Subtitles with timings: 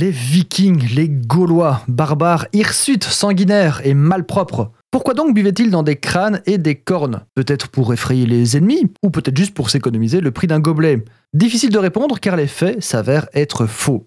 [0.00, 4.70] Les Vikings, les Gaulois, barbares, hirsutes, sanguinaires et malpropres.
[4.90, 7.26] Pourquoi donc buvaient-ils dans des crânes et des cornes?
[7.34, 11.04] Peut-être pour effrayer les ennemis, ou peut-être juste pour s'économiser le prix d'un gobelet?
[11.34, 14.06] Difficile de répondre car les faits s'avèrent être faux.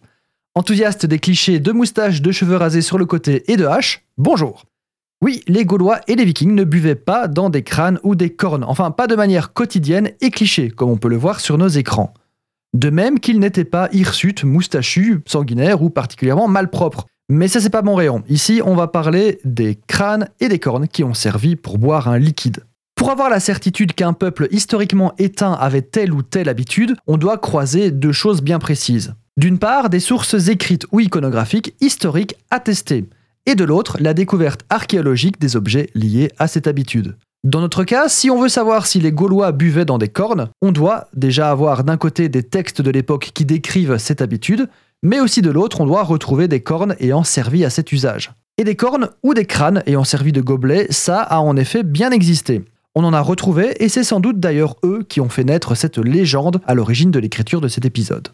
[0.56, 4.64] Enthousiaste des clichés de moustaches, de cheveux rasés sur le côté et de haches, bonjour
[5.24, 8.66] oui, les Gaulois et les Vikings ne buvaient pas dans des crânes ou des cornes,
[8.66, 12.14] enfin pas de manière quotidienne et cliché, comme on peut le voir sur nos écrans.
[12.74, 17.06] De même qu'ils n'étaient pas hirsutes, moustachus, sanguinaires ou particulièrement malpropres.
[17.30, 18.24] Mais ça c'est pas mon rayon.
[18.28, 22.18] Ici, on va parler des crânes et des cornes qui ont servi pour boire un
[22.18, 22.64] liquide.
[22.96, 27.38] Pour avoir la certitude qu'un peuple historiquement éteint avait telle ou telle habitude, on doit
[27.38, 29.14] croiser deux choses bien précises.
[29.36, 33.06] D'une part, des sources écrites ou iconographiques historiques attestées
[33.46, 37.16] et de l'autre, la découverte archéologique des objets liés à cette habitude.
[37.44, 40.72] Dans notre cas, si on veut savoir si les Gaulois buvaient dans des cornes, on
[40.72, 44.70] doit déjà avoir d'un côté des textes de l'époque qui décrivent cette habitude,
[45.02, 48.32] mais aussi de l'autre, on doit retrouver des cornes ayant servi à cet usage.
[48.58, 52.12] Et des cornes ou des crânes ayant servi de gobelets, ça a en effet bien
[52.12, 52.64] existé.
[52.96, 55.98] On en a retrouvé et c'est sans doute d'ailleurs eux qui ont fait naître cette
[55.98, 58.30] légende à l'origine de l'écriture de cet épisode.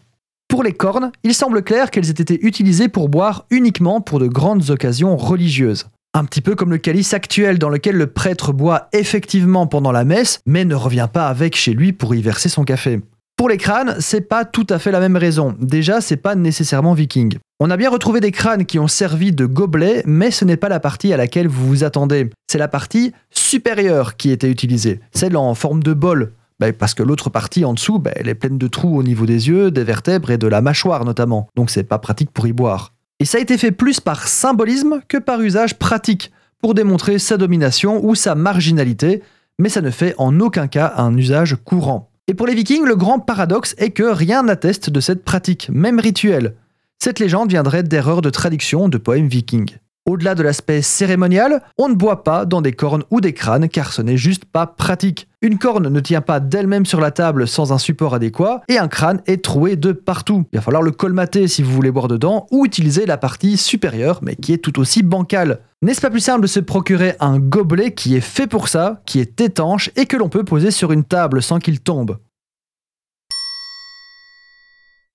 [0.46, 4.28] Pour les cornes, il semble clair qu'elles aient été utilisées pour boire uniquement pour de
[4.28, 5.86] grandes occasions religieuses.
[6.12, 10.04] Un petit peu comme le calice actuel dans lequel le prêtre boit effectivement pendant la
[10.04, 13.00] messe, mais ne revient pas avec chez lui pour y verser son café.
[13.36, 15.54] Pour les crânes, c'est pas tout à fait la même raison.
[15.60, 17.38] Déjà, c'est pas nécessairement viking.
[17.60, 20.68] On a bien retrouvé des crânes qui ont servi de gobelets, mais ce n'est pas
[20.68, 22.28] la partie à laquelle vous vous attendez.
[22.50, 27.02] C'est la partie supérieure qui était utilisée, celle en forme de bol, bah, parce que
[27.04, 29.84] l'autre partie en dessous, bah, elle est pleine de trous au niveau des yeux, des
[29.84, 31.48] vertèbres et de la mâchoire notamment.
[31.56, 32.92] Donc c'est pas pratique pour y boire.
[33.20, 37.36] Et ça a été fait plus par symbolisme que par usage pratique, pour démontrer sa
[37.36, 39.22] domination ou sa marginalité,
[39.58, 42.10] mais ça ne fait en aucun cas un usage courant.
[42.28, 46.00] Et pour les vikings, le grand paradoxe est que rien n'atteste de cette pratique, même
[46.00, 46.54] rituelle.
[46.98, 49.76] Cette légende viendrait d'erreurs de traduction de poèmes vikings.
[50.10, 53.92] Au-delà de l'aspect cérémonial, on ne boit pas dans des cornes ou des crânes car
[53.92, 55.28] ce n'est juste pas pratique.
[55.40, 58.88] Une corne ne tient pas d'elle-même sur la table sans un support adéquat et un
[58.88, 60.46] crâne est troué de partout.
[60.52, 64.18] Il va falloir le colmater si vous voulez boire dedans ou utiliser la partie supérieure
[64.22, 65.60] mais qui est tout aussi bancale.
[65.80, 69.20] N'est-ce pas plus simple de se procurer un gobelet qui est fait pour ça, qui
[69.20, 72.18] est étanche et que l'on peut poser sur une table sans qu'il tombe?